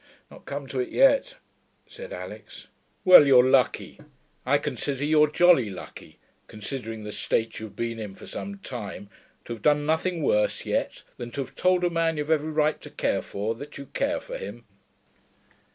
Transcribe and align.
'Not 0.31 0.45
come 0.45 0.65
to 0.69 0.79
it 0.79 0.89
yet,' 0.89 1.35
said 1.85 2.11
Alix. 2.11 2.65
'Well, 3.05 3.27
you're 3.27 3.47
lucky. 3.47 3.99
I 4.47 4.57
consider 4.57 5.05
you're 5.05 5.29
jolly 5.29 5.69
lucky, 5.69 6.17
considering 6.47 7.03
the 7.03 7.11
state 7.11 7.59
you've 7.59 7.75
been 7.75 7.99
in 7.99 8.15
for 8.15 8.25
some 8.25 8.57
time, 8.57 9.11
to 9.45 9.53
have 9.53 9.61
done 9.61 9.85
nothing 9.85 10.23
worse 10.23 10.65
yet 10.65 11.03
than 11.17 11.29
to 11.33 11.41
have 11.41 11.53
told 11.55 11.83
a 11.83 11.91
man 11.91 12.17
you've 12.17 12.31
every 12.31 12.49
right 12.49 12.81
to 12.81 12.89
care 12.89 13.21
for 13.21 13.53
that 13.53 13.77
you 13.77 13.85
care 13.93 14.19
for 14.19 14.39
him.' 14.39 14.65